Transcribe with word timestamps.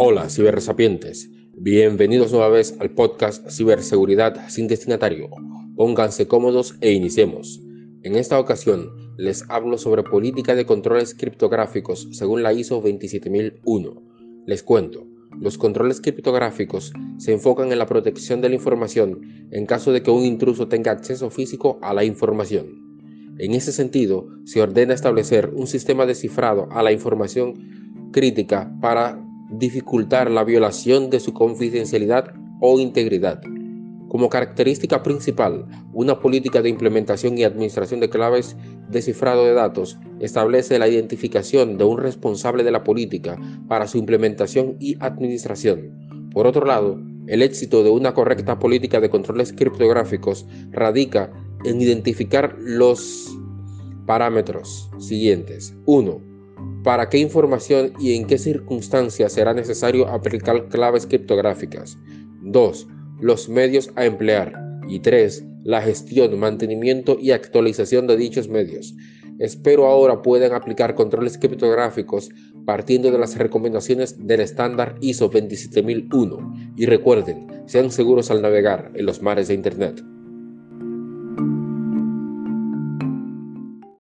Hola, 0.00 0.30
cibersapientes. 0.30 1.28
Bienvenidos 1.54 2.30
nueva 2.30 2.50
vez 2.50 2.76
al 2.78 2.90
podcast 2.90 3.50
Ciberseguridad 3.50 4.48
sin 4.48 4.68
destinatario. 4.68 5.28
Pónganse 5.74 6.28
cómodos 6.28 6.76
e 6.80 6.92
iniciemos. 6.92 7.60
En 8.04 8.14
esta 8.14 8.38
ocasión 8.38 8.92
les 9.16 9.44
hablo 9.50 9.76
sobre 9.76 10.04
política 10.04 10.54
de 10.54 10.66
controles 10.66 11.16
criptográficos 11.16 12.06
según 12.12 12.44
la 12.44 12.52
ISO 12.52 12.80
27001. 12.80 14.02
Les 14.46 14.62
cuento, 14.62 15.04
los 15.40 15.58
controles 15.58 16.00
criptográficos 16.00 16.92
se 17.16 17.32
enfocan 17.32 17.72
en 17.72 17.80
la 17.80 17.86
protección 17.86 18.40
de 18.40 18.50
la 18.50 18.54
información 18.54 19.48
en 19.50 19.66
caso 19.66 19.90
de 19.90 20.04
que 20.04 20.12
un 20.12 20.24
intruso 20.24 20.68
tenga 20.68 20.92
acceso 20.92 21.28
físico 21.28 21.80
a 21.82 21.92
la 21.92 22.04
información. 22.04 23.34
En 23.40 23.52
ese 23.52 23.72
sentido, 23.72 24.28
se 24.44 24.62
ordena 24.62 24.94
establecer 24.94 25.50
un 25.56 25.66
sistema 25.66 26.06
de 26.06 26.14
cifrado 26.14 26.68
a 26.70 26.84
la 26.84 26.92
información 26.92 28.10
crítica 28.12 28.72
para 28.80 29.27
dificultar 29.50 30.30
la 30.30 30.44
violación 30.44 31.10
de 31.10 31.20
su 31.20 31.32
confidencialidad 31.32 32.32
o 32.60 32.78
integridad. 32.78 33.40
Como 34.08 34.30
característica 34.30 35.02
principal, 35.02 35.66
una 35.92 36.18
política 36.18 36.62
de 36.62 36.70
implementación 36.70 37.36
y 37.36 37.44
administración 37.44 38.00
de 38.00 38.08
claves 38.08 38.56
de 38.88 39.02
cifrado 39.02 39.44
de 39.44 39.52
datos 39.52 39.98
establece 40.18 40.78
la 40.78 40.88
identificación 40.88 41.76
de 41.76 41.84
un 41.84 41.98
responsable 41.98 42.64
de 42.64 42.70
la 42.70 42.84
política 42.84 43.38
para 43.68 43.86
su 43.86 43.98
implementación 43.98 44.76
y 44.80 44.96
administración. 45.00 46.30
Por 46.32 46.46
otro 46.46 46.64
lado, 46.64 46.98
el 47.26 47.42
éxito 47.42 47.82
de 47.82 47.90
una 47.90 48.14
correcta 48.14 48.58
política 48.58 49.00
de 49.00 49.10
controles 49.10 49.52
criptográficos 49.52 50.46
radica 50.70 51.30
en 51.64 51.82
identificar 51.82 52.56
los 52.58 53.36
parámetros 54.06 54.90
siguientes. 54.98 55.74
1 55.84 56.37
para 56.82 57.08
qué 57.08 57.18
información 57.18 57.92
y 57.98 58.14
en 58.14 58.26
qué 58.26 58.38
circunstancias 58.38 59.32
será 59.32 59.52
necesario 59.54 60.08
aplicar 60.08 60.68
claves 60.68 61.06
criptográficas. 61.06 61.98
2. 62.42 62.88
Los 63.20 63.48
medios 63.48 63.90
a 63.96 64.04
emplear. 64.04 64.52
Y 64.88 65.00
3. 65.00 65.44
La 65.64 65.82
gestión, 65.82 66.38
mantenimiento 66.38 67.18
y 67.20 67.32
actualización 67.32 68.06
de 68.06 68.16
dichos 68.16 68.48
medios. 68.48 68.94
Espero 69.38 69.86
ahora 69.86 70.22
puedan 70.22 70.52
aplicar 70.52 70.94
controles 70.94 71.38
criptográficos 71.38 72.30
partiendo 72.64 73.10
de 73.10 73.18
las 73.18 73.36
recomendaciones 73.36 74.26
del 74.26 74.40
estándar 74.40 74.96
ISO 75.00 75.30
27001 75.30 76.74
y 76.76 76.86
recuerden, 76.86 77.46
sean 77.66 77.90
seguros 77.90 78.30
al 78.30 78.42
navegar 78.42 78.90
en 78.94 79.06
los 79.06 79.22
mares 79.22 79.48
de 79.48 79.54
Internet. 79.54 80.02